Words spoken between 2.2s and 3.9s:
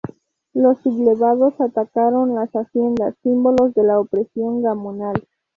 las haciendas, símbolos de